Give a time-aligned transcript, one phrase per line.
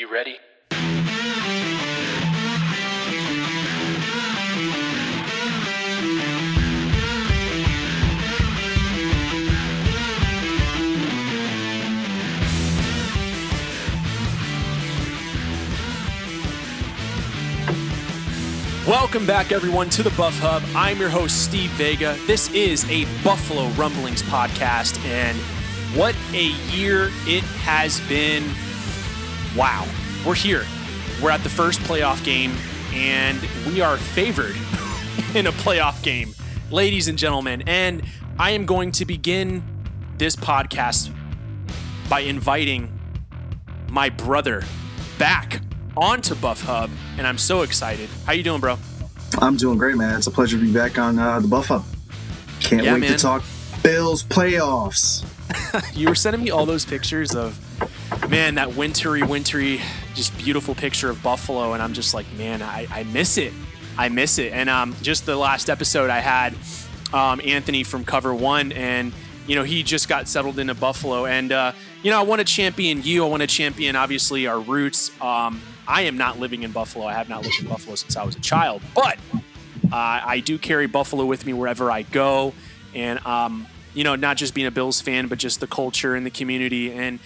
[0.00, 0.38] You ready?
[18.86, 20.62] Welcome back, everyone, to the Buff Hub.
[20.74, 22.16] I'm your host, Steve Vega.
[22.26, 25.36] This is a Buffalo Rumblings podcast, and
[25.94, 28.44] what a year it has been.
[29.56, 29.86] Wow.
[30.26, 30.64] We're here.
[31.22, 32.52] We're at the first playoff game,
[32.92, 34.54] and we are favored
[35.34, 36.34] in a playoff game,
[36.70, 37.62] ladies and gentlemen.
[37.66, 38.02] And
[38.38, 39.62] I am going to begin
[40.18, 41.12] this podcast
[42.08, 42.98] by inviting
[43.90, 44.62] my brother
[45.18, 45.60] back
[45.96, 48.08] onto Buff Hub, and I'm so excited.
[48.24, 48.78] How you doing, bro?
[49.38, 50.16] I'm doing great, man.
[50.16, 51.84] It's a pleasure to be back on uh, the Buff Hub.
[52.60, 53.12] Can't Yeah, wait man.
[53.12, 53.42] to talk
[53.82, 55.24] Bills playoffs.
[55.96, 57.58] you were sending me all those pictures of
[58.28, 59.80] man that wintry wintry
[60.14, 63.52] just beautiful picture of buffalo and i'm just like man i, I miss it.
[63.98, 64.52] I miss it.
[64.52, 66.54] And um, just the last episode i had
[67.12, 69.12] um, anthony from cover one and
[69.46, 71.26] you know he just got settled into buffalo.
[71.26, 73.24] And uh, you know i want to champion you.
[73.24, 75.10] I want to champion obviously our roots.
[75.20, 77.06] Um, i am not living in buffalo.
[77.06, 78.80] I have not lived in buffalo since i was a child.
[78.94, 79.18] But
[79.92, 82.54] uh, I do carry Buffalo with me wherever I go,
[82.94, 86.24] and um, you know, not just being a Bills fan, but just the culture and
[86.24, 86.92] the community.
[86.92, 87.18] And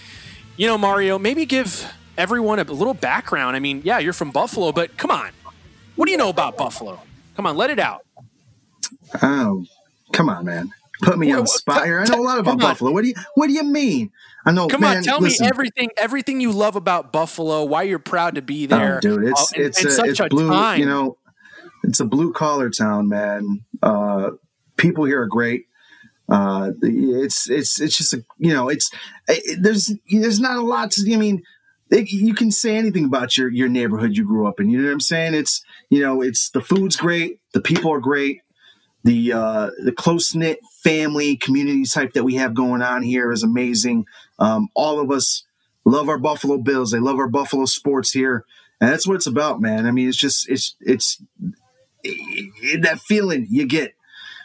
[0.57, 3.57] you know, Mario, maybe give everyone a little background.
[3.57, 5.31] I mean, yeah, you're from Buffalo, but come on,
[5.97, 7.01] what do you know about Buffalo?
[7.37, 8.05] Come on, let it out.
[9.23, 9.65] Oh,
[10.13, 10.71] come on, man.
[11.03, 12.01] Put me on the spot here.
[12.01, 12.59] I know a lot about.
[12.59, 12.93] Buffalo.
[12.93, 14.11] What do you What do you mean?
[14.47, 14.69] I know.
[14.69, 17.65] Come man, on, tell listen, me everything, everything you love about Buffalo.
[17.65, 20.21] Why you're proud to be there, Oh, dude, it's uh, it's in a, such it's
[20.21, 20.49] a blue.
[20.49, 20.79] time.
[20.79, 21.19] You know,
[21.83, 23.65] it's a blue collar town, man.
[23.83, 24.31] Uh,
[24.77, 25.67] people here are great.
[26.29, 28.91] Uh, it's it's it's just a you know it's
[29.29, 31.13] it, there's there's not a lot to.
[31.13, 31.43] I mean,
[31.91, 34.71] it, you can say anything about your your neighborhood you grew up in.
[34.71, 35.35] You know what I'm saying?
[35.35, 38.41] It's you know it's the food's great, the people are great,
[39.05, 43.43] the uh, the close knit family community type that we have going on here is
[43.43, 44.07] amazing.
[44.39, 45.45] Um, all of us
[45.85, 46.91] love our Buffalo Bills.
[46.91, 48.45] They love our Buffalo sports here,
[48.81, 49.87] and that's what it's about, man.
[49.87, 51.23] I mean, it's just it's it's
[52.03, 53.95] it, that feeling you get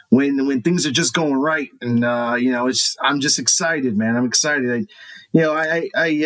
[0.10, 3.98] when when things are just going right, and uh, you know, it's I'm just excited,
[3.98, 4.16] man.
[4.16, 4.72] I'm excited.
[4.72, 4.78] I,
[5.32, 6.26] you know, I I, I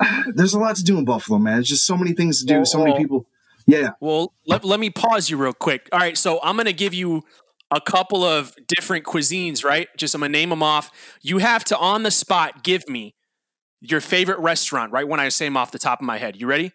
[0.00, 1.54] uh, there's a lot to do in Buffalo, man.
[1.54, 2.56] There's just so many things to do.
[2.56, 3.26] Well, so many well, people.
[3.66, 5.88] Yeah, Well, let, let me pause you real quick.
[5.92, 7.22] All right, so I'm going to give you
[7.70, 9.88] a couple of different cuisines, right?
[9.96, 10.90] Just I'm going to name them off.
[11.22, 13.14] You have to, on the spot, give me
[13.80, 15.06] your favorite restaurant, right?
[15.06, 16.40] When I say them off the top of my head.
[16.40, 16.72] You ready?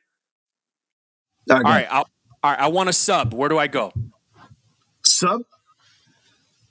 [1.50, 2.10] all All right, I'll,
[2.44, 2.60] all right.
[2.60, 3.34] I want a sub.
[3.34, 3.92] Where do I go?
[5.04, 5.42] Sub.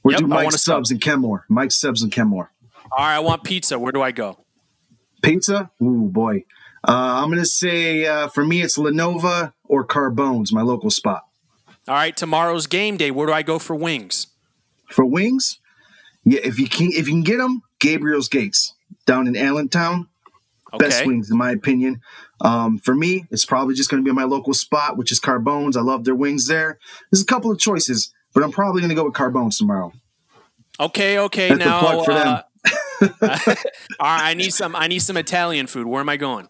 [0.04, 0.60] We're Yep, doing Mike want.
[0.60, 1.44] Subs and Kenmore.
[1.48, 2.52] Mike Subs and Kenmore.
[2.92, 3.78] All right, I want pizza.
[3.78, 4.38] Where do I go?
[5.22, 5.70] Pizza?
[5.82, 6.44] Ooh, boy.
[6.86, 10.90] Uh, I'm going to say uh, for me, it's La Nova or Carbones, my local
[10.90, 11.22] spot.
[11.88, 13.10] All right, tomorrow's game day.
[13.10, 14.26] Where do I go for wings?
[14.90, 15.58] For wings,
[16.24, 18.74] yeah, if you can, if you can get them, Gabriel's Gates
[19.06, 20.08] down in Allentown.
[20.78, 22.00] Best wings, in my opinion.
[22.40, 25.76] Um, for me, it's probably just going to be my local spot, which is Carbones.
[25.76, 26.78] I love their wings there.
[27.10, 29.92] There's a couple of choices, but I'm probably going to go with Carbones tomorrow.
[30.78, 31.48] Okay, okay.
[31.48, 32.28] That's now, plug for them.
[32.28, 32.42] uh,
[34.00, 34.74] all right, I need some.
[34.76, 35.86] I need some Italian food.
[35.86, 36.48] Where am I going?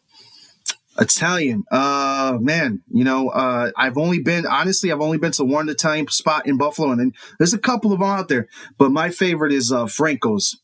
[0.99, 1.65] Italian.
[1.73, 6.07] Uh man, you know, uh I've only been honestly, I've only been to one Italian
[6.09, 8.47] spot in Buffalo, and then there's a couple of them out there.
[8.79, 10.57] But my favorite is uh Franco's.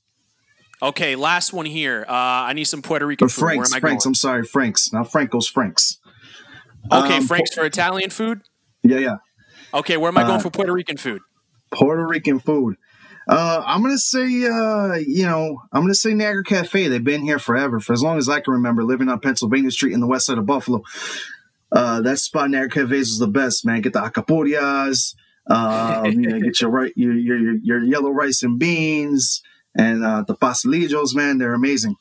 [0.82, 2.06] Okay, last one here.
[2.08, 3.42] Uh, I need some Puerto Rican Or food.
[3.42, 4.10] Where Frank's, am I Frank's, going?
[4.12, 4.92] I'm sorry, Frank's.
[4.92, 5.98] Not Franco's, Frank's.
[6.90, 8.40] Okay, Um, Frank's for Italian food.
[8.82, 9.16] Yeah, yeah.
[9.72, 11.22] Okay, where am I going uh, for Puerto Rican food?
[11.72, 12.76] Puerto Rican food.
[13.28, 16.88] Uh, I'm gonna say, uh, you know, I'm gonna say Niagara Cafe.
[16.88, 19.92] They've been here forever, for as long as I can remember, living on Pennsylvania Street
[19.92, 20.82] in the west side of Buffalo.
[21.70, 23.82] Uh, that spot, Niagara Cafes, is the best, man.
[23.82, 25.14] Get the alcapurrias,
[25.46, 29.42] um, you know, get your right, your, your your yellow rice and beans,
[29.76, 31.38] and uh, the pastelillos, man.
[31.38, 31.94] They're amazing.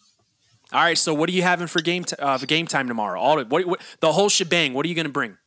[0.71, 3.19] All right, so what are you having for game t- uh, for game time tomorrow?
[3.19, 4.73] All what, what the whole shebang.
[4.73, 5.37] What are you going to bring?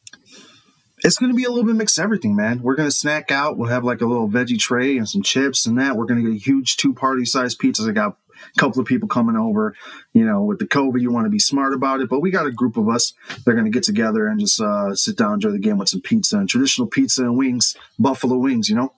[1.05, 2.63] It's gonna be a little bit mixed everything, man.
[2.63, 3.59] We're gonna snack out.
[3.59, 5.97] We'll have like a little veggie tray and some chips and that.
[5.97, 7.89] We're gonna get a huge two party size pizzas.
[7.89, 8.17] I got
[8.55, 9.75] a couple of people coming over.
[10.13, 12.47] You know, with the COVID, you want to be smart about it, but we got
[12.47, 13.15] a group of us.
[13.45, 16.39] They're gonna get together and just uh, sit down, enjoy the game with some pizza
[16.39, 18.69] and traditional pizza and wings, buffalo wings.
[18.69, 18.95] You know,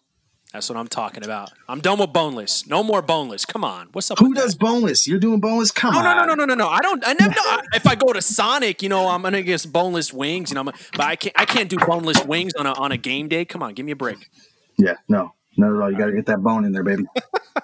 [0.54, 1.50] That's what I'm talking about.
[1.68, 2.64] I'm done with boneless.
[2.68, 3.44] No more boneless.
[3.44, 4.20] Come on, what's up?
[4.20, 5.04] who does boneless?
[5.04, 5.72] You're doing boneless?
[5.72, 6.04] Come No, on.
[6.04, 6.68] no, no, no, no, no, no.
[6.68, 7.02] I don't.
[7.04, 7.34] I never.
[7.36, 10.50] I- if I go to Sonic, you know, I'm gonna get boneless wings.
[10.50, 11.34] You know, I'm, but I can't.
[11.36, 13.44] I can't do boneless wings on a on a game day.
[13.44, 14.30] Come on, give me a break.
[14.78, 15.90] Yeah, no, not at all.
[15.90, 17.04] You got to get that bone in there, baby.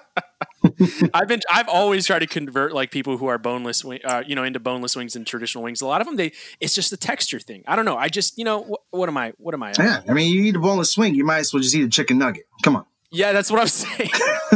[1.13, 4.43] I've been I've always tried to convert like people who are boneless, uh, you know,
[4.43, 5.81] into boneless wings and traditional wings.
[5.81, 7.63] A lot of them, they it's just a texture thing.
[7.67, 7.97] I don't know.
[7.97, 9.33] I just you know what, what am I?
[9.37, 9.73] What am I?
[9.77, 11.89] Yeah, I mean, you eat a boneless wing, you might as well just eat a
[11.89, 12.45] chicken nugget.
[12.63, 12.85] Come on.
[13.11, 14.09] Yeah, that's what I'm saying.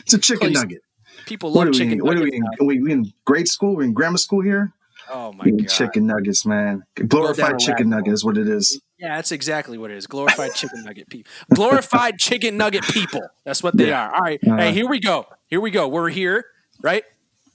[0.00, 0.60] it's a chicken Please.
[0.60, 0.82] nugget.
[1.26, 2.04] People love what chicken.
[2.04, 2.32] What are we?
[2.32, 3.76] In, are we in grade school?
[3.76, 4.72] we in grammar school here?
[5.10, 5.68] Oh my god!
[5.68, 6.84] Chicken nuggets, man.
[6.94, 8.80] Glorified chicken nugget is what it is.
[8.98, 10.06] Yeah, that's exactly what it is.
[10.06, 11.30] Glorified chicken nugget people.
[11.52, 13.22] Glorified chicken nugget people.
[13.44, 14.06] That's what they yeah.
[14.06, 14.14] are.
[14.14, 14.40] All right.
[14.46, 15.26] Uh, hey, here we go.
[15.48, 15.88] Here we go.
[15.88, 16.44] We're here,
[16.80, 17.04] right?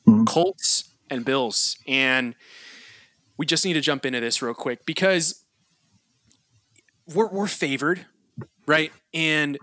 [0.07, 0.25] Mm-hmm.
[0.25, 1.77] Colts and Bills.
[1.87, 2.35] And
[3.37, 5.45] we just need to jump into this real quick because
[7.13, 8.05] we're, we're favored,
[8.67, 8.91] right?
[9.13, 9.57] And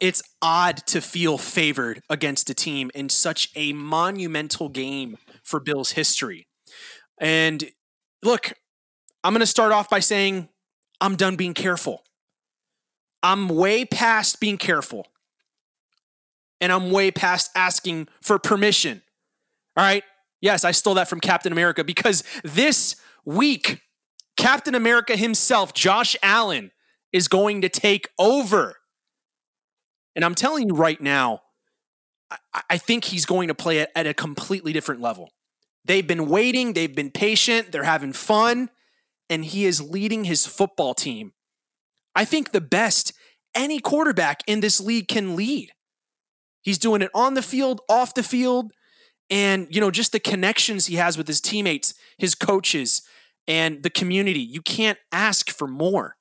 [0.00, 5.92] it's odd to feel favored against a team in such a monumental game for Bills
[5.92, 6.46] history.
[7.20, 7.64] And
[8.22, 8.52] look,
[9.24, 10.48] I'm going to start off by saying
[11.00, 12.04] I'm done being careful.
[13.22, 15.06] I'm way past being careful.
[16.60, 19.02] And I'm way past asking for permission.
[19.76, 20.02] All right.
[20.40, 23.80] Yes, I stole that from Captain America because this week,
[24.36, 26.70] Captain America himself, Josh Allen,
[27.12, 28.76] is going to take over.
[30.14, 31.42] And I'm telling you right now,
[32.30, 35.30] I, I think he's going to play it at a completely different level.
[35.84, 38.68] They've been waiting, they've been patient, they're having fun,
[39.30, 41.32] and he is leading his football team.
[42.14, 43.12] I think the best
[43.54, 45.72] any quarterback in this league can lead.
[46.62, 48.72] He's doing it on the field, off the field,
[49.30, 53.02] and you know, just the connections he has with his teammates, his coaches,
[53.46, 54.40] and the community.
[54.40, 56.16] You can't ask for more.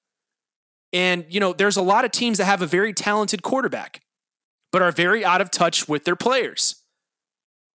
[0.93, 4.01] And you know, there's a lot of teams that have a very talented quarterback,
[4.71, 6.83] but are very out of touch with their players.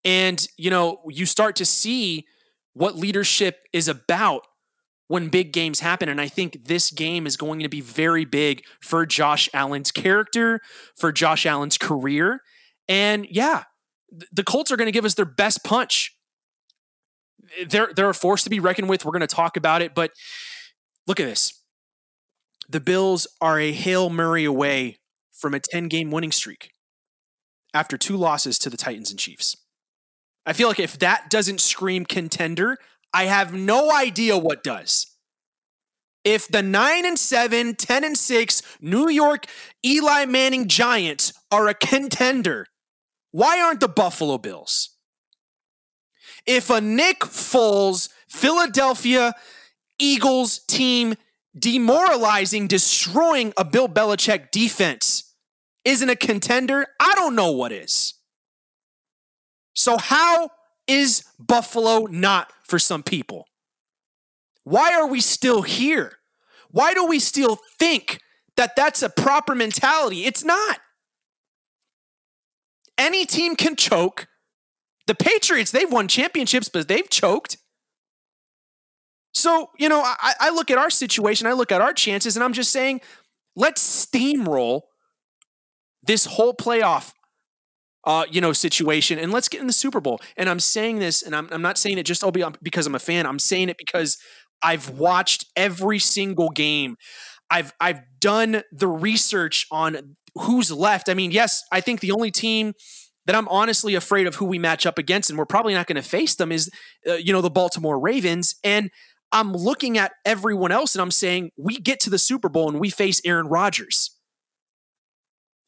[0.04, 2.26] And, you know, you start to see
[2.74, 4.46] what leadership is about
[5.08, 6.08] when big games happen.
[6.08, 10.60] And I think this game is going to be very big for Josh Allen's character,
[10.96, 12.40] for Josh Allen's career.
[12.88, 13.64] And yeah,
[14.32, 16.16] the Colts are going to give us their best punch.
[17.66, 19.04] They're, they're a force to be reckoned with.
[19.04, 19.94] We're going to talk about it.
[19.94, 20.12] But
[21.06, 21.62] look at this.
[22.68, 24.98] The Bills are a Hail Murray away
[25.30, 26.70] from a 10 game winning streak
[27.74, 29.56] after two losses to the Titans and Chiefs.
[30.44, 32.78] I feel like if that doesn't scream contender,
[33.14, 35.06] I have no idea what does.
[36.24, 39.46] If the 9 and 7, 10 and 6 New York
[39.84, 42.66] Eli Manning Giants are a contender,
[43.32, 44.96] why aren't the Buffalo Bills?
[46.46, 49.34] If a Nick Foles Philadelphia
[49.98, 51.14] Eagles team
[51.56, 55.34] demoralizing, destroying a Bill Belichick defense
[55.84, 58.14] isn't a contender, I don't know what is.
[59.74, 60.50] So, how
[60.92, 63.46] is Buffalo not for some people?
[64.64, 66.18] Why are we still here?
[66.70, 68.20] Why do we still think
[68.56, 70.24] that that's a proper mentality?
[70.24, 70.80] It's not.
[72.98, 74.26] Any team can choke.
[75.06, 77.56] The Patriots, they've won championships, but they've choked.
[79.34, 82.44] So, you know, I, I, look at our situation, I look at our chances, and
[82.44, 83.00] I'm just saying,
[83.56, 84.82] let's steamroll
[86.02, 87.12] this whole playoff
[88.04, 90.20] uh, you know, situation, and let's get in the Super Bowl.
[90.36, 92.24] And I'm saying this, and I'm, I'm not saying it just
[92.62, 93.26] because I'm a fan.
[93.26, 94.18] I'm saying it because
[94.62, 96.96] I've watched every single game.
[97.50, 101.08] I've I've done the research on who's left.
[101.08, 102.72] I mean, yes, I think the only team
[103.26, 105.96] that I'm honestly afraid of who we match up against, and we're probably not going
[105.96, 106.70] to face them, is
[107.06, 108.56] uh, you know the Baltimore Ravens.
[108.64, 108.90] And
[109.30, 112.80] I'm looking at everyone else, and I'm saying we get to the Super Bowl and
[112.80, 114.16] we face Aaron Rodgers,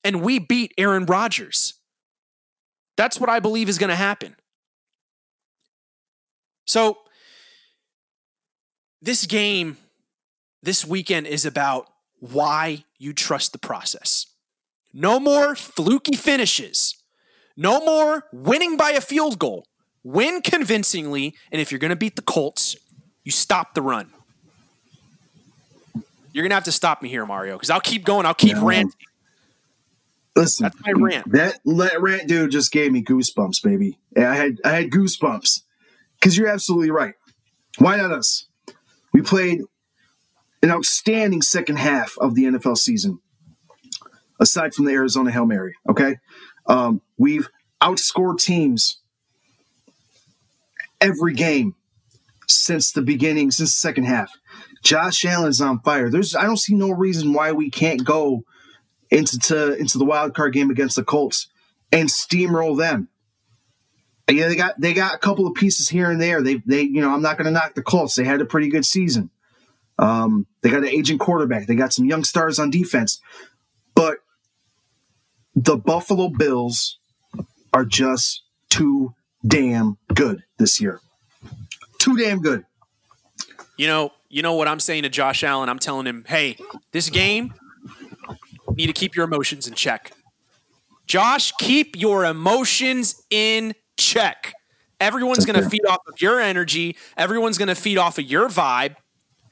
[0.03, 1.75] and we beat Aaron Rodgers.
[2.97, 4.37] That's what I believe is going to happen.
[6.67, 6.99] So,
[9.03, 9.77] this game
[10.63, 11.89] this weekend is about
[12.21, 14.27] why you trust the process.
[14.93, 16.97] No more fluky finishes.
[17.57, 19.67] No more winning by a field goal.
[20.03, 22.77] Win convincingly, and if you're going to beat the Colts,
[23.25, 24.11] you stop the run.
[26.33, 28.27] You're going to have to stop me here, Mario, because I'll keep going.
[28.27, 28.65] I'll keep yeah.
[28.65, 29.07] ranting.
[30.37, 31.31] Listen, that's my rant.
[31.31, 33.99] That, that rant, dude, just gave me goosebumps, baby.
[34.17, 35.63] I had I had goosebumps
[36.15, 37.15] because you're absolutely right.
[37.79, 38.47] Why not us?
[39.13, 39.63] We played
[40.63, 43.21] an outstanding second half of the NFL season,
[44.41, 45.75] aside from the Arizona Hail Mary.
[45.89, 46.17] Okay,
[46.67, 47.49] um, we've
[47.81, 49.01] outscored teams
[51.01, 51.77] every game
[52.49, 54.33] since the beginning, since the second half.
[54.83, 56.11] Josh Allen's on fire.
[56.11, 58.45] There's I don't see no reason why we can't go
[59.11, 61.49] into to, into the wild card game against the Colts
[61.93, 63.09] and steamroll them.
[64.31, 66.43] Yeah, they got they got a couple of pieces here and there.
[66.43, 68.15] They they you know I'm not going to knock the Colts.
[68.15, 69.31] They had a pretty good season.
[69.99, 71.67] Um, they got an aging quarterback.
[71.67, 73.21] They got some young stars on defense,
[73.95, 74.19] but
[75.55, 76.99] the Buffalo Bills
[77.73, 79.15] are just too
[79.47, 81.01] damn good this year.
[81.99, 82.65] Too damn good.
[83.77, 85.69] You know, you know what I'm saying to Josh Allen?
[85.69, 86.57] I'm telling him, hey,
[86.93, 87.55] this game,
[88.77, 90.13] need to keep your emotions in check.
[91.07, 94.55] Josh, keep your emotions in check.
[95.01, 96.97] Everyone's going to feed off of your energy.
[97.17, 98.97] Everyone's going to feed off of your vibe.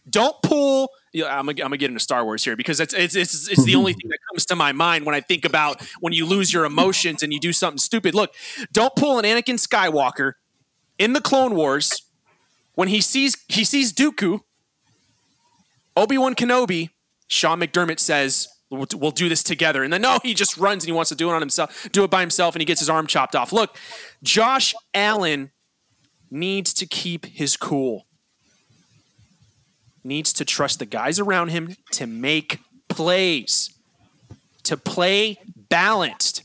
[0.09, 0.91] Don't pull.
[1.15, 3.73] I'm, gonna, I'm gonna get into Star Wars here because it's it's it's, it's the
[3.73, 3.79] mm-hmm.
[3.79, 6.65] only thing that comes to my mind when I think about when you lose your
[6.65, 8.15] emotions and you do something stupid.
[8.15, 8.35] Look,
[8.73, 10.33] don't pull an Anakin Skywalker
[10.99, 12.03] in the Clone Wars
[12.75, 14.41] when he sees he sees Dooku,
[15.97, 16.91] Obi Wan Kenobi.
[17.29, 19.83] Sean McDermott says, we'll, do this together.
[19.83, 22.05] And then no, he just runs and he wants to do it on himself, do
[22.05, 23.53] it by himself, and he gets his arm chopped off.
[23.53, 23.77] Look,
[24.23, 25.51] Josh Allen
[26.31, 28.07] needs to keep his cool.
[30.05, 33.71] Needs to trust the guys around him to make plays,
[34.65, 35.39] to play
[35.69, 36.43] balanced.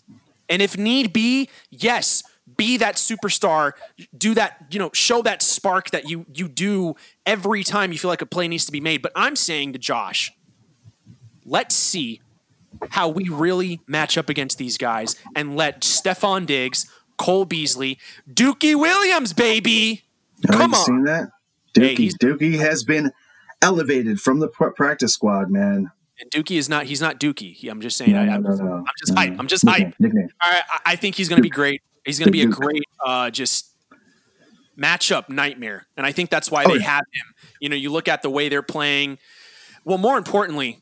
[0.50, 2.24] And if need be, yes,
[2.56, 3.74] be that superstar,
[4.16, 8.10] do that, you know, show that spark that you you do every time you feel
[8.10, 9.02] like a play needs to be made.
[9.02, 10.32] But I'm saying to Josh,
[11.48, 12.22] let's see
[12.92, 16.86] how we really match up against these guys and let Stefon Diggs,
[17.18, 17.98] Cole Beasley,
[18.32, 20.04] Dookie Williams, baby.
[20.48, 20.86] Have Come you on.
[20.86, 21.30] seen that?
[21.74, 23.12] Dookie, he's- Dookie has been
[23.62, 25.90] elevated from the practice squad, man.
[26.20, 27.68] And Dookie is not he's not Dookie.
[27.70, 28.74] I'm just saying I, am no, no.
[28.78, 29.36] I'm just No, hype.
[29.40, 30.64] I'm just Nickname, hype.
[30.70, 31.82] I, I think he's going to be great.
[32.06, 33.72] He's going to be a great uh, just
[34.78, 36.90] matchup nightmare, and I think that's why Oh, they yeah.
[36.90, 37.26] have him.
[37.60, 39.18] You know, you look at the way they're playing.
[39.84, 40.82] Well, more importantly,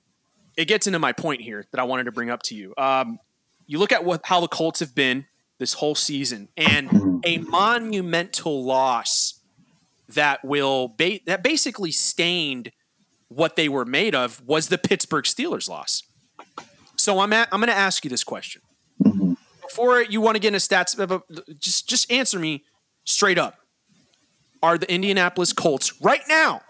[0.58, 2.74] it gets into my point here that I wanted to bring up to you.
[2.78, 3.20] Um,
[3.68, 5.26] you look at what how the Colts have been
[5.60, 7.18] this whole season, and Mm-hmm.
[7.24, 9.40] a monumental loss
[10.10, 12.72] that will ba- that basically stained
[13.30, 16.04] what they were made of was the Pittsburgh Steelers loss.
[16.96, 18.62] So I'm at, I'm going to ask you this question
[19.04, 19.34] Mm-hmm.
[19.62, 20.96] before you want to get into stats.
[21.60, 22.64] Just just answer me
[23.04, 23.56] straight up.
[24.64, 26.62] Are the Indianapolis Colts right now,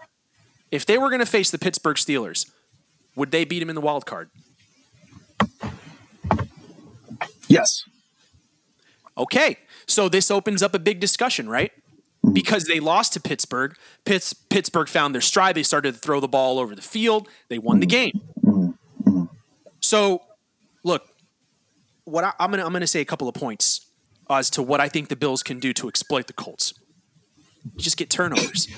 [0.70, 2.50] if they were going to face the Pittsburgh Steelers,
[3.16, 4.30] would they beat them in the wild card?
[7.48, 7.84] Yes.
[9.18, 11.72] Okay, so this opens up a big discussion, right?
[12.24, 12.32] Mm-hmm.
[12.32, 15.54] Because they lost to Pittsburgh, Pitts, Pittsburgh found their stride.
[15.54, 17.28] They started to throw the ball all over the field.
[17.48, 17.90] They won the mm-hmm.
[17.90, 18.20] game.
[18.44, 19.24] Mm-hmm.
[19.80, 20.22] So,
[20.84, 21.08] look,
[22.04, 23.86] what I, I'm gonna I'm gonna say a couple of points
[24.28, 26.74] as to what I think the Bills can do to exploit the Colts.
[27.76, 28.68] Just get turnovers,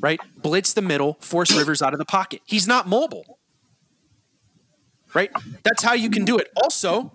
[0.00, 0.20] right?
[0.36, 2.40] Blitz the middle, force Rivers out of the pocket.
[2.44, 3.38] He's not mobile,
[5.14, 5.30] right?
[5.64, 6.48] That's how you can do it.
[6.56, 7.12] Also,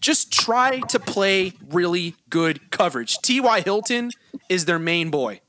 [0.00, 3.18] just try to play really good coverage.
[3.18, 3.60] T.Y.
[3.60, 4.10] Hilton
[4.48, 5.40] is their main boy.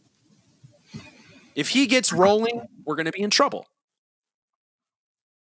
[1.56, 3.68] If he gets rolling, we're going to be in trouble.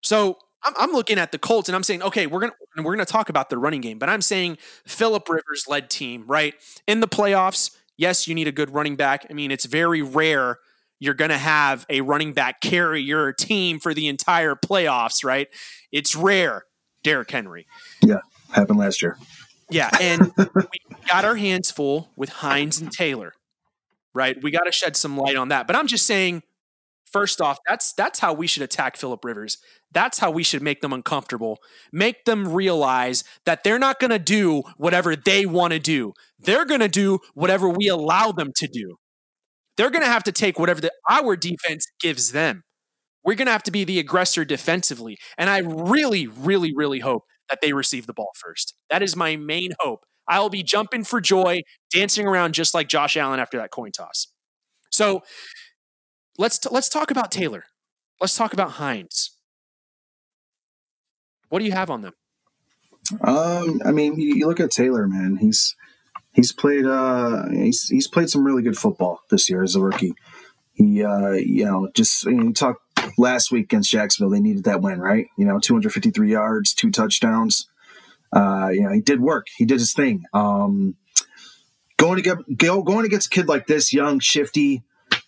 [0.02, 3.04] So I'm, I'm looking at the Colts and I'm saying, okay, we're gonna we're gonna
[3.04, 6.54] talk about the running game, but I'm saying Philip Rivers led team, right?
[6.86, 9.26] In the playoffs, yes, you need a good running back.
[9.30, 10.58] I mean, it's very rare
[10.98, 15.48] you're gonna have a running back carry your team for the entire playoffs, right?
[15.90, 16.64] It's rare.
[17.02, 17.66] Derrick Henry.
[18.00, 18.20] Yeah.
[18.52, 19.18] Happened last year.
[19.70, 23.32] Yeah, and we got our hands full with Hines and Taylor,
[24.14, 24.40] right?
[24.42, 25.66] We got to shed some light on that.
[25.66, 26.42] But I'm just saying,
[27.12, 29.58] first off, that's that's how we should attack Philip Rivers.
[29.92, 31.58] That's how we should make them uncomfortable.
[31.92, 36.14] Make them realize that they're not going to do whatever they want to do.
[36.38, 38.96] They're going to do whatever we allow them to do.
[39.76, 42.62] They're going to have to take whatever the, our defense gives them.
[43.24, 45.16] We're going to have to be the aggressor defensively.
[45.38, 48.74] And I really, really, really hope that they receive the ball first.
[48.90, 50.00] That is my main hope.
[50.28, 54.28] I'll be jumping for joy, dancing around just like Josh Allen after that coin toss.
[54.90, 55.22] So
[56.38, 57.64] let's t- let's talk about Taylor.
[58.20, 59.36] Let's talk about Hines.
[61.48, 62.14] What do you have on them?
[63.20, 65.36] Um, I mean, you, you look at Taylor, man.
[65.36, 65.74] He's
[66.32, 70.14] he's played uh he's he's played some really good football this year as a rookie.
[70.74, 72.80] He uh you know just you know, we talked
[73.18, 74.30] last week against Jacksonville.
[74.30, 75.26] They needed that win, right?
[75.36, 77.68] You know, 253 yards, two touchdowns.
[78.32, 79.48] Uh, you know, he did work.
[79.56, 80.24] He did his thing.
[80.32, 80.96] Um,
[81.98, 84.82] going to get go, going against a kid like this, young, shifty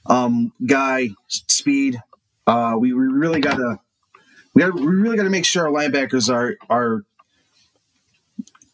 [0.06, 2.00] um, guy, speed.
[2.46, 3.78] Uh, we, we really got to
[4.54, 7.04] we, gotta, we really got to make sure our linebackers are are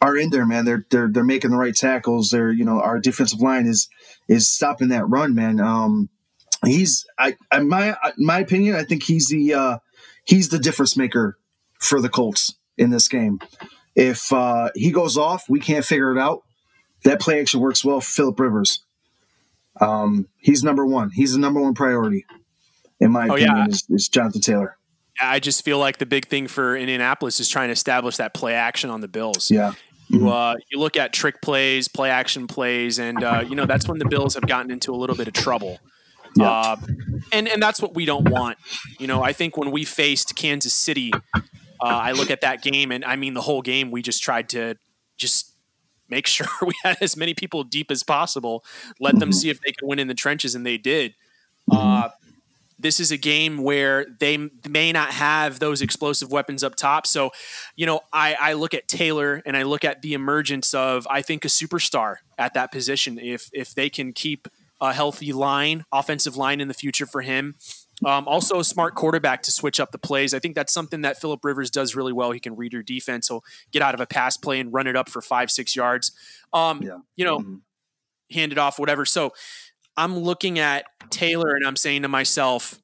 [0.02, 0.64] are in there, man.
[0.64, 2.30] They're they're they're making the right tackles.
[2.30, 3.88] They're you know our defensive line is
[4.28, 5.60] is stopping that run, man.
[5.60, 6.08] Um,
[6.64, 8.76] he's I, I my my opinion.
[8.76, 9.78] I think he's the uh,
[10.25, 11.38] he's the difference maker
[11.78, 13.40] for the Colts in this game.
[13.96, 16.42] If uh, he goes off, we can't figure it out.
[17.04, 18.84] That play action works well for Philip Rivers.
[19.80, 21.10] Um, he's number one.
[21.10, 22.26] He's the number one priority,
[23.00, 23.66] in my Oh, opinion, yeah.
[23.68, 24.76] is, is Jonathan Taylor.
[25.20, 28.54] I just feel like the big thing for Indianapolis is trying to establish that play
[28.54, 29.50] action on the Bills.
[29.50, 29.72] Yeah,
[30.08, 33.87] You, uh, you look at trick plays, play action plays, and uh, you know that's
[33.88, 35.78] when the Bills have gotten into a little bit of trouble.
[36.37, 36.49] Yeah.
[36.50, 36.76] Uh,
[37.32, 38.56] and and that's what we don't want.
[38.99, 41.40] You know, I think when we faced Kansas City, uh,
[41.80, 44.76] I look at that game, and I mean the whole game, we just tried to
[45.18, 45.50] just
[46.10, 48.64] make sure we had as many people deep as possible,
[48.98, 49.32] let them mm-hmm.
[49.32, 51.14] see if they could win in the trenches, and they did.
[51.70, 51.76] Mm-hmm.
[51.76, 52.08] Uh,
[52.78, 57.06] this is a game where they may not have those explosive weapons up top.
[57.06, 57.30] So,
[57.76, 61.20] you know, I, I look at Taylor and I look at the emergence of I
[61.20, 63.18] think a superstar at that position.
[63.18, 64.48] If if they can keep
[64.80, 67.54] a healthy line, offensive line in the future for him.
[68.04, 70.33] Um, also, a smart quarterback to switch up the plays.
[70.33, 72.30] I think that's something that Philip Rivers does really well.
[72.30, 73.28] He can read your defense.
[73.28, 76.12] He'll get out of a pass play and run it up for five, six yards.
[76.52, 76.99] Um, yeah.
[77.16, 77.57] You know, mm-hmm.
[78.33, 79.04] hand it off, whatever.
[79.04, 79.33] So
[79.97, 82.80] I'm looking at Taylor and I'm saying to myself,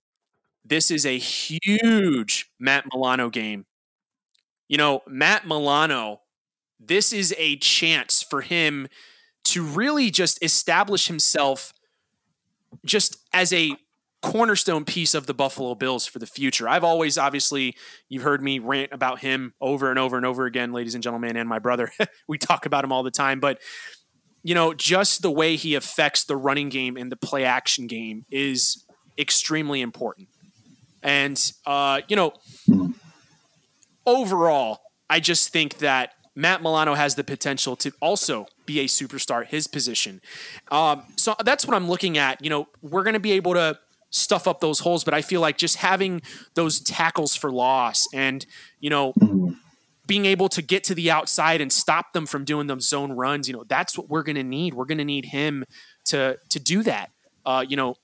[0.65, 3.65] this is a huge Matt Milano game.
[4.69, 6.23] You know, Matt Milano,
[6.81, 8.89] this is a chance for him
[9.45, 11.73] to really just establish himself
[12.85, 13.77] just as a
[14.27, 16.69] cornerstone piece of the Buffalo Bills for the future.
[16.69, 17.77] I've always, obviously,
[18.09, 21.37] you've heard me rant about him over and over and over again, ladies and gentlemen,
[21.37, 21.93] and my brother.
[22.29, 23.61] we talk about him all the time, but
[24.43, 28.25] you know, just the way he affects the running game and the play action game
[28.31, 28.85] is
[29.17, 30.29] extremely important.
[31.05, 32.33] And uh, you know,
[34.05, 39.47] overall, I just think that Matt Milano has the potential to also be a superstar
[39.47, 40.21] his position.
[40.71, 42.43] Um, so that's what I'm looking at.
[42.43, 43.79] You know, we're going to be able to
[44.17, 46.23] stuff up those holes, but I feel like just having
[46.55, 48.45] those tackles for loss and,
[48.81, 49.53] you know, mm-hmm.
[50.07, 53.49] being able to get to the outside and stop them from doing them zone runs,
[53.49, 54.75] you know, that's what we're going to need.
[54.75, 55.65] We're going to need him
[56.07, 57.11] to to do that.
[57.45, 57.97] Uh, you know,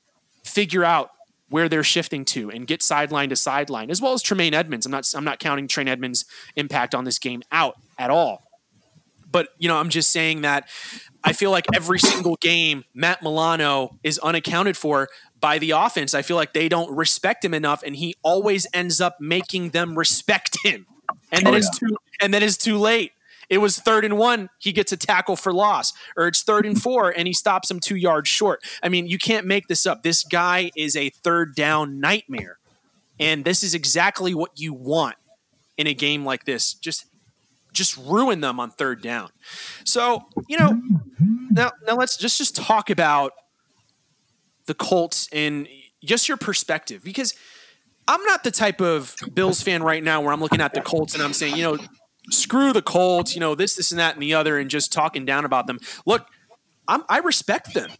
[0.44, 1.10] figure out
[1.48, 4.86] where they're shifting to and get sideline to sideline, as well as Tremaine Edmunds.
[4.86, 6.24] I'm not I'm not counting Tremaine Edmunds'
[6.56, 8.44] impact on this game out at all.
[9.30, 10.68] But you know, I'm just saying that
[11.24, 15.08] I feel like every single game Matt Milano is unaccounted for
[15.42, 16.14] by the offense.
[16.14, 19.98] I feel like they don't respect him enough, and he always ends up making them
[19.98, 20.86] respect him.
[21.30, 23.12] And then oh, it's too and then it's too late.
[23.50, 26.80] It was third and one, he gets a tackle for loss, or it's third and
[26.80, 28.64] four, and he stops him two yards short.
[28.82, 30.02] I mean, you can't make this up.
[30.02, 32.56] This guy is a third down nightmare.
[33.20, 35.16] And this is exactly what you want
[35.76, 36.74] in a game like this.
[36.74, 37.06] Just
[37.72, 39.30] just ruin them on third down.
[39.84, 40.80] So, you know,
[41.50, 43.32] now now let's just just talk about
[44.66, 45.68] the Colts and
[46.04, 47.34] just your perspective because
[48.08, 51.14] I'm not the type of Bills fan right now where I'm looking at the Colts
[51.14, 51.78] and I'm saying, you know,
[52.30, 55.24] screw the Colts, you know, this, this, and that, and the other, and just talking
[55.24, 55.78] down about them.
[56.06, 56.26] Look,
[56.88, 57.90] I'm, i respect them.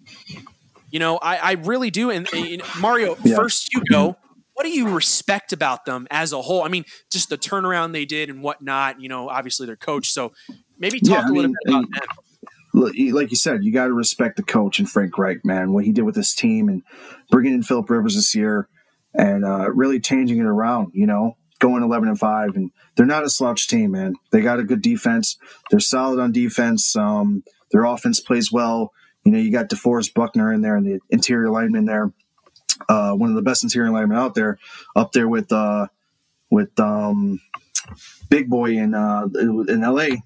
[0.90, 2.10] You know, I, I really do.
[2.10, 3.36] And, and Mario, yeah.
[3.36, 4.16] first you go.
[4.54, 6.62] What do you respect about them as a whole?
[6.62, 9.00] I mean, just the turnaround they did and whatnot.
[9.00, 10.10] You know, obviously their coach.
[10.10, 10.34] So
[10.78, 12.08] maybe talk yeah, a little mean, bit about them.
[12.74, 12.94] Like
[13.30, 15.72] you said, you got to respect the coach and Frank Reich, man.
[15.72, 16.82] What he did with his team and
[17.30, 18.68] bringing in Philip Rivers this year
[19.14, 20.92] and uh, really changing it around.
[20.94, 24.58] You know, going 11 and 5 and they're not a slouch team man they got
[24.58, 25.38] a good defense
[25.70, 28.92] they're solid on defense um, their offense plays well
[29.24, 32.12] you know you got DeForest Buckner in there and the interior lineman there
[32.88, 34.58] uh, one of the best interior linemen out there
[34.96, 35.86] up there with uh,
[36.50, 37.40] with um,
[38.28, 40.16] big boy in uh, in LA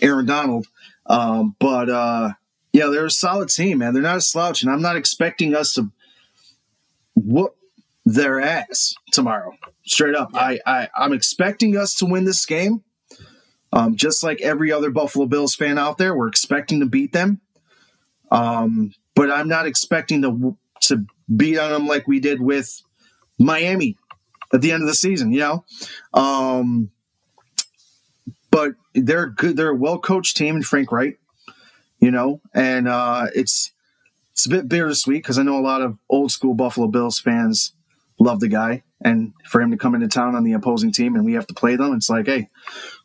[0.00, 0.68] Aaron Donald
[1.08, 2.30] um, but uh,
[2.72, 5.74] yeah they're a solid team man they're not a slouch and I'm not expecting us
[5.74, 5.90] to
[7.16, 7.56] whoop
[8.06, 9.52] their ass tomorrow.
[9.84, 10.40] Straight up, yeah.
[10.40, 12.82] I, I I'm expecting us to win this game.
[13.72, 17.40] Um, just like every other Buffalo Bills fan out there, we're expecting to beat them.
[18.30, 21.04] Um, but I'm not expecting to to
[21.36, 22.80] beat on them like we did with
[23.38, 23.96] Miami
[24.54, 25.32] at the end of the season.
[25.32, 25.64] You know,
[26.14, 26.90] um,
[28.56, 29.54] but they're good.
[29.54, 31.18] They're a well coached team, and Frank Reich,
[32.00, 33.70] You know, and uh, it's
[34.32, 37.74] it's a bit bittersweet because I know a lot of old school Buffalo Bills fans
[38.18, 38.82] love the guy.
[39.02, 41.54] And for him to come into town on the opposing team and we have to
[41.54, 42.48] play them, it's like, hey,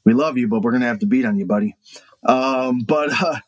[0.06, 1.76] we love you, but we're to have to beat on you, buddy.
[2.24, 3.40] Um, but, uh,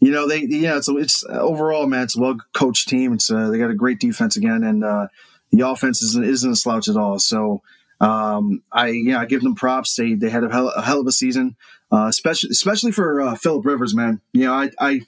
[0.00, 3.12] you know, they, yeah, it's, it's overall, man, it's a well coached team.
[3.12, 5.06] It's, uh, they got a great defense again, and uh,
[5.52, 7.20] the offense isn't, isn't a slouch at all.
[7.20, 7.62] So,
[8.00, 9.94] um, I, yeah, I give them props.
[9.96, 11.56] They, they had a hell, a hell of a season,
[11.92, 14.20] uh, especially, especially for uh, Philip Rivers, man.
[14.32, 15.00] You know, I, I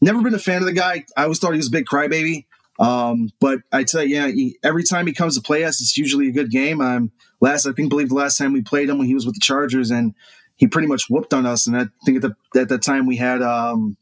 [0.00, 1.04] never been a fan of the guy.
[1.16, 2.46] I always thought he was a big crybaby.
[2.78, 5.98] Um, but I tell you, yeah, he, every time he comes to play us, it's
[5.98, 6.80] usually a good game.
[6.80, 9.34] I'm last, I think, believe the last time we played him when he was with
[9.34, 10.14] the Chargers, and
[10.56, 11.66] he pretty much whooped on us.
[11.66, 13.98] And I think at the at that time we had um,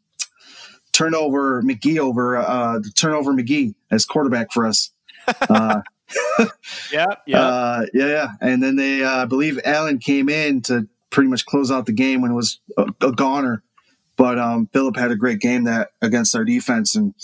[0.93, 4.91] turnover McGee over uh, turnover McGee as quarterback for us.
[5.51, 5.83] Uh,
[6.93, 8.29] yeah, yeah, uh, yeah, yeah.
[8.41, 11.93] And then they, uh, I believe, Allen came in to pretty much close out the
[11.93, 13.63] game when it was a, a goner
[14.19, 17.15] but um, Philip had a great game that against our defense, and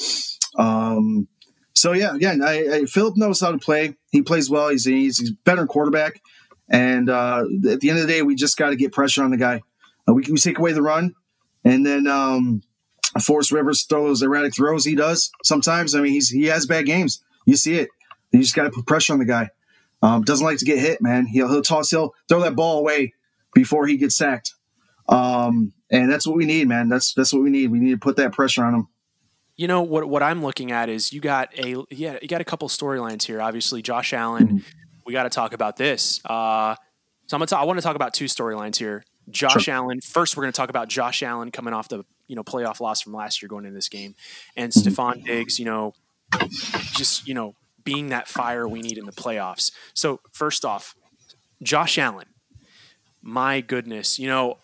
[0.56, 1.26] um,
[1.74, 3.96] so yeah, again, I, I, Philip knows how to play.
[4.10, 4.68] He plays well.
[4.68, 6.22] He's he's, he's better quarterback,
[6.70, 9.32] and uh, at the end of the day, we just got to get pressure on
[9.32, 9.60] the guy.
[10.08, 11.14] Uh, we can take away the run,
[11.64, 12.62] and then um,
[13.20, 15.96] force Rivers throw those erratic throws he does sometimes.
[15.96, 17.22] I mean, he's he has bad games.
[17.44, 17.88] You see it.
[18.38, 19.50] You just got to put pressure on the guy.
[20.02, 21.26] Um, doesn't like to get hit, man.
[21.26, 23.14] He'll he'll toss he'll throw that ball away
[23.54, 24.54] before he gets sacked.
[25.08, 26.88] Um, and that's what we need, man.
[26.88, 27.70] That's that's what we need.
[27.70, 28.88] We need to put that pressure on him.
[29.56, 30.08] You know what?
[30.08, 33.40] What I'm looking at is you got a yeah you got a couple storylines here.
[33.40, 34.46] Obviously, Josh Allen.
[34.46, 34.58] Mm-hmm.
[35.06, 36.20] We got to talk about this.
[36.24, 36.74] Uh,
[37.26, 39.04] so I'm gonna I want to talk about two storylines here.
[39.30, 39.74] Josh sure.
[39.74, 40.00] Allen.
[40.00, 43.00] First, we're going to talk about Josh Allen coming off the you know playoff loss
[43.00, 44.14] from last year going into this game,
[44.56, 44.88] and mm-hmm.
[44.88, 45.58] Stefon Diggs.
[45.58, 45.94] You know,
[46.94, 49.70] just you know being that fire we need in the playoffs.
[49.94, 50.94] So first off,
[51.62, 52.26] Josh Allen.
[53.22, 54.58] My goodness, you know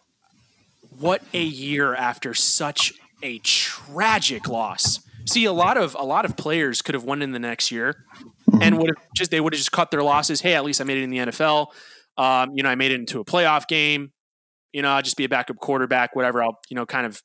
[0.98, 5.00] what a year after such a tragic loss.
[5.26, 8.04] See, a lot of a lot of players could have won in the next year,
[8.60, 10.40] and would have just they would have just cut their losses.
[10.40, 11.68] Hey, at least I made it in the NFL.
[12.18, 14.12] Um, you know, I made it into a playoff game.
[14.72, 16.42] You know, I'll just be a backup quarterback, whatever.
[16.42, 17.22] I'll you know kind of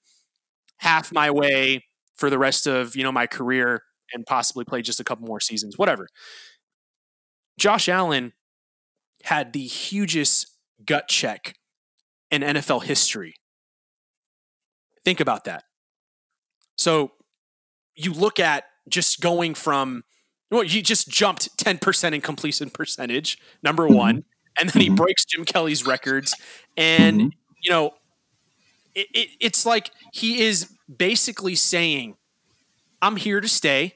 [0.77, 1.83] half my way
[2.15, 3.81] for the rest of you know my career
[4.13, 6.07] and possibly play just a couple more seasons, whatever.
[7.57, 8.33] Josh Allen
[9.23, 10.47] had the hugest
[10.85, 11.55] gut check
[12.29, 13.35] in NFL history
[15.05, 15.63] Think about that.
[16.75, 17.11] So
[17.95, 20.03] you look at just going from
[20.51, 23.95] well, he just jumped 10% in completion percentage, number mm-hmm.
[23.95, 24.23] one.
[24.57, 24.95] And then he mm-hmm.
[24.95, 26.35] breaks Jim Kelly's records.
[26.77, 27.29] And, mm-hmm.
[27.61, 27.91] you know,
[28.93, 32.15] it, it, it's like he is basically saying,
[33.01, 33.95] I'm here to stay.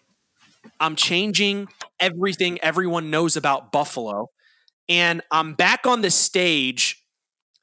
[0.80, 1.68] I'm changing
[2.00, 4.30] everything everyone knows about Buffalo.
[4.88, 7.04] And I'm back on the stage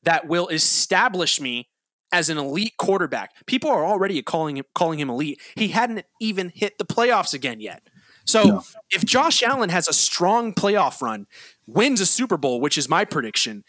[0.04, 1.68] that will establish me
[2.12, 3.30] as an elite quarterback.
[3.46, 5.40] People are already calling him calling him elite.
[5.56, 7.82] He hadn't even hit the playoffs again yet.
[8.24, 8.62] So no.
[8.90, 11.26] if Josh Allen has a strong playoff run,
[11.66, 13.64] wins a Super Bowl, which is my prediction,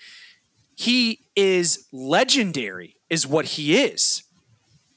[0.76, 4.24] he is legendary, is what he is.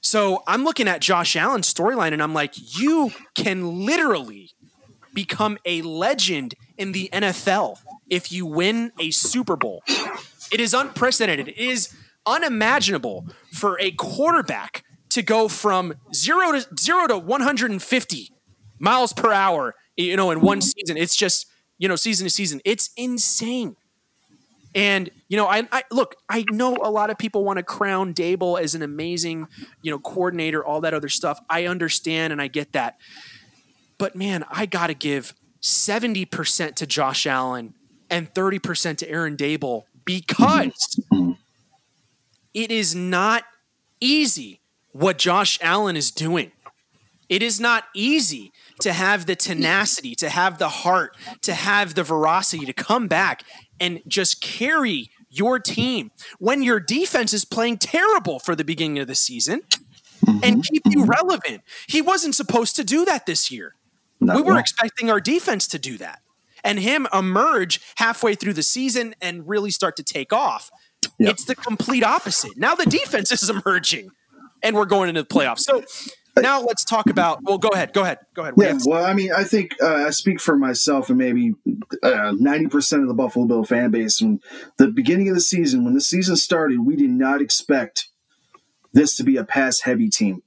[0.01, 4.51] So I'm looking at Josh Allen's storyline and I'm like, you can literally
[5.13, 9.83] become a legend in the NFL if you win a Super Bowl.
[10.53, 11.49] It is unprecedented.
[11.49, 11.95] It is
[12.27, 18.33] unimaginable for a quarterback to go from zero to zero to 150
[18.79, 20.97] miles per hour, you know, in one season.
[20.97, 21.47] It's just,
[21.79, 22.61] you know, season to season.
[22.65, 23.77] It's insane.
[24.74, 26.16] And you know, I, I, look.
[26.28, 29.48] I know a lot of people want to crown Daboll as an amazing,
[29.83, 31.40] you know, coordinator, all that other stuff.
[31.50, 32.96] I understand and I get that,
[33.98, 37.74] but man, I got to give seventy percent to Josh Allen
[38.09, 41.00] and thirty percent to Aaron Daboll because
[42.54, 43.44] it is not
[44.00, 44.61] easy
[44.92, 46.52] what Josh Allen is doing.
[47.28, 52.02] It is not easy to have the tenacity, to have the heart, to have the
[52.02, 53.44] veracity to come back
[53.81, 59.07] and just carry your team when your defense is playing terrible for the beginning of
[59.07, 59.62] the season
[60.27, 60.61] and mm-hmm.
[60.61, 61.62] keep you relevant.
[61.88, 63.75] He wasn't supposed to do that this year.
[64.21, 64.59] Not we were well.
[64.59, 66.21] expecting our defense to do that
[66.64, 70.71] and him emerge halfway through the season and really start to take off.
[71.19, 71.31] Yep.
[71.31, 72.57] It's the complete opposite.
[72.57, 74.11] Now the defense is emerging,
[74.62, 75.61] and we're going into the playoffs.
[75.61, 75.83] So
[76.42, 77.42] now let's talk about.
[77.42, 77.92] Well, go ahead.
[77.92, 78.18] Go ahead.
[78.35, 78.55] Go ahead.
[78.57, 78.79] Yeah.
[78.85, 81.55] Well, I mean, I think uh, I speak for myself and maybe
[82.03, 84.20] uh, ninety uh, percent of the Buffalo Bill fan base.
[84.20, 84.40] When
[84.76, 88.09] the beginning of the season, when the season started, we did not expect
[88.92, 90.42] this to be a pass-heavy team.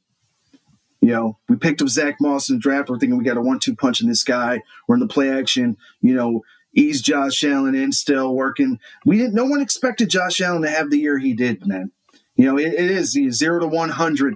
[1.01, 2.89] You know, we picked up Zach Moss in the draft.
[2.89, 4.61] We're thinking we got a one-two punch in this guy.
[4.87, 5.75] We're in the play action.
[6.01, 8.79] You know, ease Josh Allen in, still working.
[9.05, 9.33] We didn't.
[9.33, 11.91] No one expected Josh Allen to have the year he did, man.
[12.35, 14.35] You know, it, it is zero to one hundred,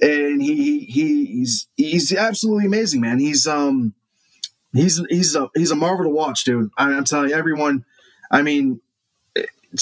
[0.00, 3.18] and he, he he's he's absolutely amazing, man.
[3.18, 3.94] He's um
[4.72, 6.70] he's he's a he's a marvel to watch, dude.
[6.76, 7.84] I, I'm telling you, everyone.
[8.30, 8.80] I mean,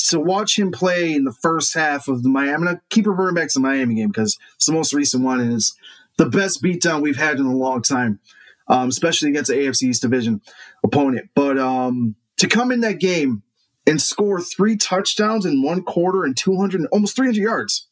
[0.08, 2.52] to watch him play in the first half of the Miami.
[2.52, 5.40] I'm gonna keep reverting back to the Miami game because it's the most recent one
[5.40, 5.74] and it's
[6.18, 8.20] the best beatdown we've had in a long time
[8.68, 10.40] um, especially against the AFC East division
[10.84, 11.28] opponent.
[11.34, 13.42] But um, to come in that game
[13.86, 17.88] and score three touchdowns in one quarter and 200, almost 300 yards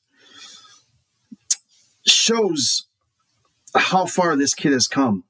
[2.07, 2.87] shows
[3.75, 5.25] how far this kid has come.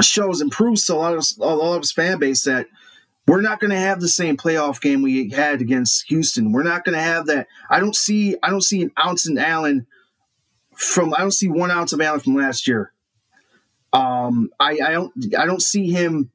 [0.00, 2.66] Shows and proves to a lot of a lot of his fan base that
[3.26, 6.52] we're not going to have the same playoff game we had against Houston.
[6.52, 7.46] We're not going to have that.
[7.70, 9.86] I don't see I don't see an ounce in Allen
[10.76, 12.92] from I don't see one ounce of Allen from last year.
[13.92, 16.30] Um, I, I don't I don't see him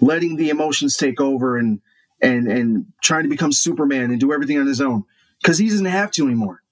[0.00, 1.80] letting the emotions take over and
[2.20, 5.04] and and trying to become Superman and do everything on his own
[5.40, 6.62] because he doesn't have to anymore.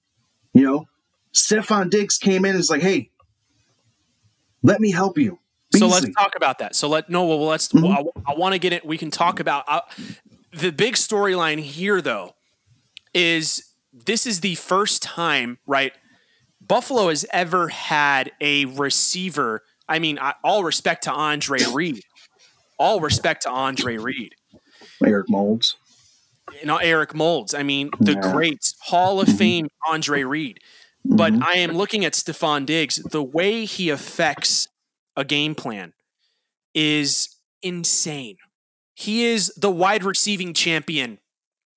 [0.55, 0.89] You know,
[1.35, 3.11] Stefon Diggs came in and was like, "Hey,
[4.63, 5.39] let me help you."
[5.77, 6.75] So let's talk about that.
[6.75, 7.25] So let no.
[7.25, 7.69] Well, let's.
[7.69, 7.83] Mhm.
[7.83, 8.85] well, I, I want to get it.
[8.85, 9.83] We can talk about uh,
[10.53, 12.35] the big storyline here, though.
[13.15, 15.93] Is this is the first time, right?
[16.61, 19.63] Buffalo has ever had a receiver.
[19.89, 22.03] I mean, I, all respect to Andre Reed.
[22.79, 24.35] All respect to Andre Reed.
[25.05, 25.77] Eric Moulds.
[26.61, 27.55] You know, Eric Moulds.
[27.55, 28.33] I mean, the Yeah.
[28.33, 29.39] great Hall of Mhm.
[29.39, 30.59] Fame Andre Reed.
[31.05, 31.43] But Mhm.
[31.43, 32.97] I am looking at Stefon Diggs.
[32.97, 34.69] The way he affects
[35.17, 35.93] a game plan
[36.75, 38.39] is insane.
[38.95, 41.19] He is the wide receiving champion.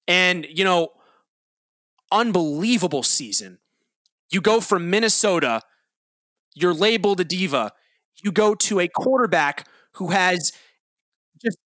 [0.08, 0.90] And, you know,
[2.12, 3.60] unbelievable season.
[4.32, 5.62] You go from Minnesota,
[6.56, 7.72] you're labeled a diva.
[8.24, 10.54] You go to a quarterback who has
[11.44, 11.58] just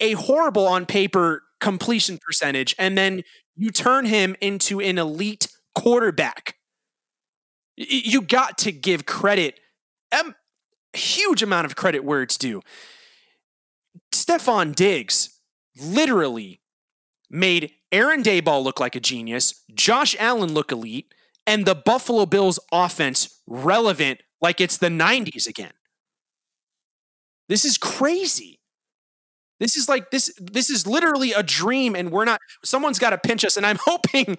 [0.00, 3.22] a horrible on paper completion percentage, and then
[3.56, 6.56] you turn him into an elite quarterback.
[7.76, 9.58] You got to give credit,
[10.12, 10.34] a
[10.92, 12.62] huge amount of credit where it's due.
[14.12, 15.40] Stefon Diggs
[15.80, 16.60] literally
[17.30, 21.12] made Aaron Daboll look like a genius, Josh Allen look elite,
[21.46, 25.72] and the Buffalo Bills offense relevant like it's the 90s again.
[27.48, 28.60] This is crazy.
[29.60, 33.18] This is like this this is literally a dream and we're not someone's got to
[33.18, 34.36] pinch us and I'm hoping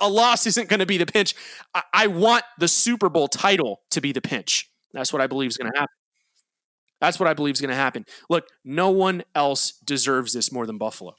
[0.00, 1.34] a loss isn't going to be the pinch.
[1.74, 4.68] I, I want the Super Bowl title to be the pinch.
[4.92, 5.94] That's what I believe is going to happen.
[7.00, 8.06] That's what I believe is going to happen.
[8.30, 11.14] Look, no one else deserves this more than Buffalo.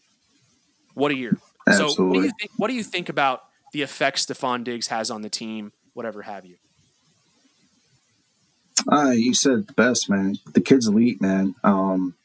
[0.96, 1.38] What a year.
[1.72, 2.52] So, what do you think?
[2.58, 3.42] What do you think about
[3.74, 5.74] the effect Stefon Diggs has on the team?
[5.94, 6.56] Whatever have you.
[8.92, 10.38] Uh, you said it best, man.
[10.54, 11.56] The kid's elite, man.
[11.64, 12.16] Um,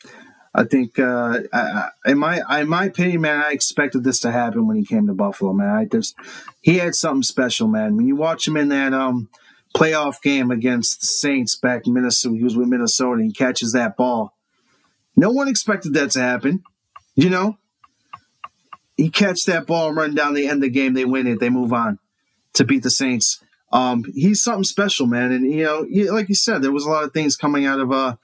[0.54, 4.66] I think, uh, I, in my in my opinion, man, I expected this to happen
[4.66, 5.70] when he came to Buffalo, man.
[5.70, 6.14] I just
[6.60, 7.96] he had something special, man.
[7.96, 9.28] When you watch him in that um
[9.74, 13.72] playoff game against the Saints back in Minnesota, he was with Minnesota, and he catches
[13.72, 14.36] that ball.
[15.16, 16.62] No one expected that to happen,
[17.14, 17.56] you know.
[18.98, 20.92] He catch that ball and run down the end of the game.
[20.92, 21.40] They win it.
[21.40, 21.98] They move on
[22.52, 23.42] to beat the Saints.
[23.72, 25.32] Um, he's something special, man.
[25.32, 27.90] And you know, like you said, there was a lot of things coming out of
[27.90, 28.16] uh,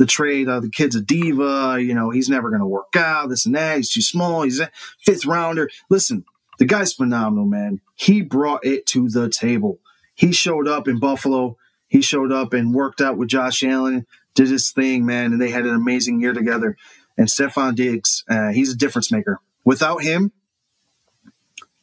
[0.00, 0.48] the trade.
[0.48, 1.76] Uh, the kid's a diva.
[1.78, 3.28] You know, he's never going to work out.
[3.28, 3.76] This and that.
[3.76, 4.42] He's too small.
[4.42, 5.68] He's a fifth rounder.
[5.90, 6.24] Listen,
[6.58, 7.82] the guy's phenomenal, man.
[7.96, 9.78] He brought it to the table.
[10.14, 11.58] He showed up in Buffalo.
[11.86, 14.06] He showed up and worked out with Josh Allen.
[14.34, 16.78] Did his thing, man, and they had an amazing year together.
[17.18, 19.38] And Stefon Diggs, uh, he's a difference maker.
[19.66, 20.32] Without him,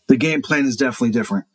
[0.08, 1.45] the game plan is definitely different.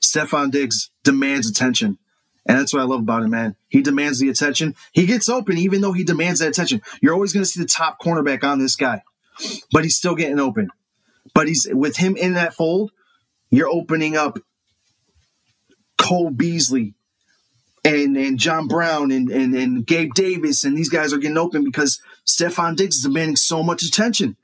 [0.00, 1.98] Stefon Diggs demands attention.
[2.46, 3.54] And that's what I love about him, man.
[3.68, 4.74] He demands the attention.
[4.92, 6.82] He gets open even though he demands that attention.
[7.00, 9.02] You're always going to see the top cornerback on this guy,
[9.70, 10.70] but he's still getting open.
[11.34, 12.90] But he's with him in that fold,
[13.50, 14.38] you're opening up
[15.98, 16.94] Cole Beasley
[17.84, 21.64] and, and John Brown and, and, and Gabe Davis, and these guys are getting open
[21.64, 24.36] because Stefon Diggs is demanding so much attention.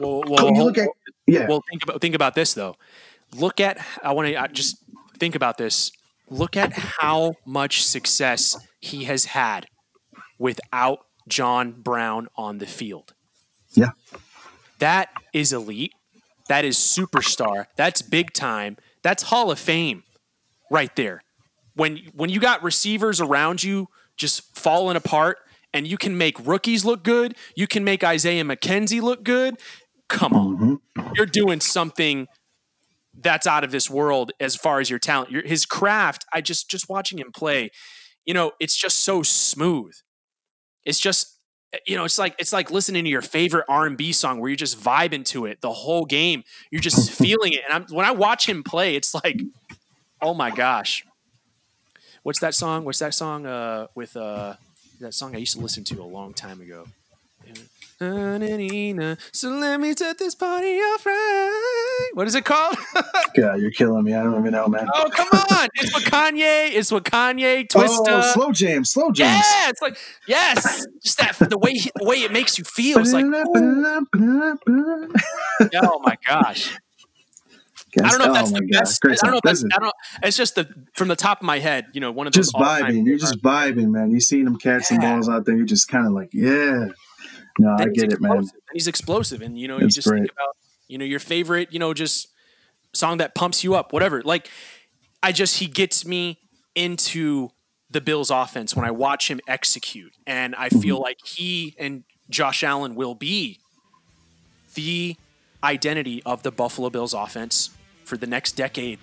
[0.00, 0.88] Well, Cole, you look at
[1.26, 2.76] yeah, Well, think about think about this though.
[3.36, 4.78] Look at I want to just
[5.18, 5.92] think about this.
[6.30, 9.66] Look at how much success he has had
[10.38, 13.14] without John Brown on the field.
[13.74, 13.90] Yeah.
[14.78, 15.92] That is elite.
[16.48, 17.66] That is superstar.
[17.76, 18.76] That's big time.
[19.02, 20.04] That's Hall of Fame
[20.70, 21.22] right there.
[21.74, 25.38] When when you got receivers around you just falling apart
[25.72, 29.56] and you can make rookies look good, you can make Isaiah McKenzie look good.
[30.08, 31.14] Come on Mhm.
[31.16, 32.26] you're doing something
[33.20, 35.30] that's out of this world as far as your talent.
[35.30, 37.70] Your, his craft, I just just watching him play,
[38.24, 39.94] you know, it's just so smooth.
[40.84, 41.34] It's just
[41.86, 44.80] you know, it's like it's like listening to your favorite R&B song where you're just
[44.80, 46.44] vibing to it the whole game.
[46.70, 47.60] You're just feeling it.
[47.68, 49.40] And I'm when I watch him play, it's like
[50.20, 51.04] oh my gosh.
[52.22, 52.84] What's that song?
[52.84, 54.54] What's that song uh with uh
[55.00, 56.86] that song I used to listen to a long time ago?
[58.00, 62.10] So let me set this party off right.
[62.14, 62.76] What is it called?
[63.36, 64.14] God, you're killing me.
[64.14, 64.88] I don't even know, man.
[64.94, 65.68] oh, come on.
[65.74, 68.04] It's what Kanye, it's what Kanye, oh, Twista.
[68.08, 69.34] Oh, slow jam, slow jam.
[69.34, 70.86] yeah, it's like, yes.
[71.02, 72.98] Just that, the way, the way it makes you feel.
[73.00, 73.24] It's like,
[75.82, 76.76] oh my gosh.
[78.00, 79.00] I don't know if oh, that's oh the God, best.
[79.00, 81.46] Great I don't know if that's, I don't It's just the, from the top of
[81.46, 82.52] my head, you know, one of those.
[82.52, 83.06] just vibing.
[83.06, 84.10] You're just vibing, man.
[84.12, 85.14] You seen him catch some Yeah.
[85.14, 85.56] balls out there.
[85.56, 86.88] You're just kind of like, yeah.
[87.58, 88.32] No, I Then get it, man.
[88.32, 88.54] explosive.
[88.54, 90.56] And he's explosive, and you know, you just think about
[90.88, 92.28] you know your favorite, you know, just
[92.92, 94.22] song that pumps you up, whatever.
[94.22, 94.48] Like,
[95.22, 96.38] I just he gets me
[96.74, 97.50] into
[97.90, 100.80] the Bills' offense when I watch him execute, and I Mm-hmm.
[100.80, 103.60] feel like he and Josh Allen will be
[104.74, 105.16] the
[105.64, 107.70] identity of the Buffalo Bills offense
[108.04, 108.98] for the next decade.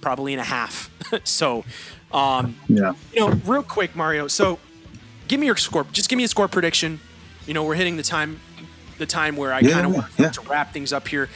[0.00, 0.88] probably in a half.
[1.24, 1.62] so,
[2.10, 2.94] um, Yeah.
[3.12, 4.28] you know, real quick, Mario.
[4.28, 4.58] So,
[5.28, 5.84] give me your score.
[5.92, 7.00] Just give me a score prediction.
[7.50, 8.38] You know, we're hitting the time,
[8.98, 10.28] the time where I Yeah, kind of yeah, want yeah.
[10.30, 11.28] to wrap things up here.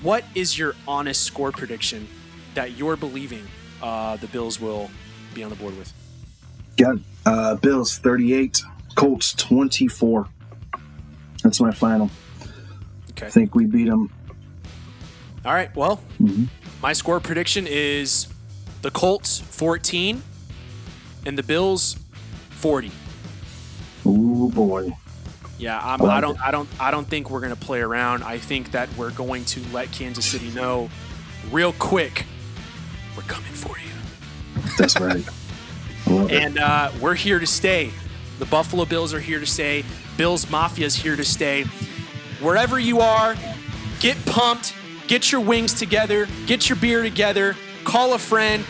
[0.00, 2.06] What is your honest score prediction
[2.54, 3.42] that you're believing
[3.82, 4.92] uh, the Bills will
[5.34, 5.92] be on the board with?
[6.76, 8.62] Got uh, Bills 38,
[8.94, 10.28] Colts 24.
[11.42, 12.10] That's my final.
[13.10, 13.26] Okay.
[13.26, 14.12] I think we beat them.
[15.44, 15.74] All right.
[15.74, 16.46] Well, Mhm.
[16.80, 18.28] my score prediction is
[18.82, 20.22] the Colts 14
[21.26, 21.96] and the Bills
[22.50, 22.92] 40.
[24.06, 24.96] Oh boy.
[25.58, 28.24] Yeah, I'm, I I don't, I don't, I don't think we're going to play around.
[28.24, 30.90] I think that we're going to let Kansas City know
[31.50, 32.24] real quick
[33.16, 35.24] we're coming for you, That's right.
[36.06, 36.42] I love it.
[36.42, 37.92] and uh, we're here to stay.
[38.40, 39.84] The Buffalo Bills are here to stay.
[40.16, 41.64] Bills Mafia is here to stay.
[42.40, 43.36] Wherever you are,
[44.00, 44.74] get pumped,
[45.06, 48.64] get your wings together, get your beer together, call a friend,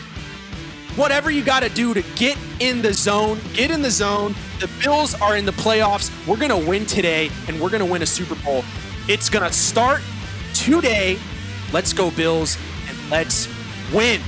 [0.95, 4.35] whatever you got to do to get in the zone, get in the zone.
[4.59, 6.09] The Bills are in the playoffs.
[6.27, 8.63] We're going to win today and we're going to win a Super Bowl.
[9.07, 10.01] It's going to start
[10.53, 11.19] today.
[11.73, 13.47] Let's go, Bills, and let's
[13.93, 14.21] win.